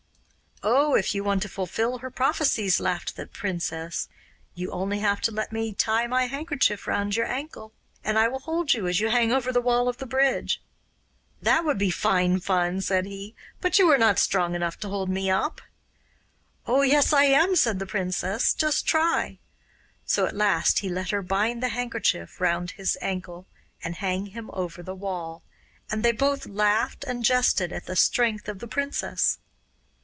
'Oh, 0.63 0.93
if 0.93 1.15
you 1.15 1.23
want 1.23 1.41
to 1.41 1.49
fulfil 1.49 1.99
her 1.99 2.11
prophecies,' 2.11 2.79
laughed 2.79 3.15
the 3.15 3.25
princess, 3.25 4.07
'you 4.53 4.67
have 4.69 4.75
only 4.75 5.01
to 5.23 5.31
let 5.31 5.51
me 5.51 5.73
tie 5.73 6.05
my 6.05 6.27
handkerchief 6.27 6.85
round 6.85 7.15
your 7.15 7.25
ankle, 7.25 7.73
and 8.03 8.19
I 8.19 8.27
will 8.27 8.41
hold 8.41 8.75
you 8.75 8.87
as 8.87 8.99
you 8.99 9.09
hang 9.09 9.31
over 9.33 9.51
the 9.51 9.59
wall 9.61 9.89
of 9.89 9.97
the 9.97 10.05
bridge.' 10.05 10.61
'That 11.41 11.65
would 11.65 11.79
be 11.79 11.89
fine 11.89 12.41
fun,' 12.41 12.79
said 12.81 13.07
he; 13.07 13.33
'but 13.59 13.79
you 13.79 13.89
are 13.89 13.97
not 13.97 14.19
strong 14.19 14.53
enough 14.53 14.77
to 14.81 14.89
hold 14.89 15.09
me 15.09 15.31
up.' 15.31 15.61
'Oh, 16.67 16.83
yes, 16.83 17.11
I 17.11 17.23
am,' 17.23 17.55
said 17.55 17.79
the 17.79 17.87
princess; 17.87 18.53
'just 18.53 18.85
try.' 18.85 19.39
So 20.05 20.27
at 20.27 20.35
last 20.35 20.79
he 20.79 20.89
let 20.89 21.09
her 21.09 21.23
bind 21.23 21.63
the 21.63 21.69
handkerchief 21.69 22.39
round 22.39 22.71
his 22.71 22.99
ankle 23.01 23.47
and 23.83 23.95
hang 23.95 24.27
him 24.27 24.51
over 24.53 24.83
the 24.83 24.93
wall, 24.93 25.41
and 25.89 26.03
they 26.03 26.11
both 26.11 26.45
laughed 26.45 27.03
and 27.07 27.25
jested 27.25 27.73
at 27.73 27.87
the 27.87 27.95
strength 27.95 28.47
of 28.47 28.59
the 28.59 28.67
princess. 28.67 29.39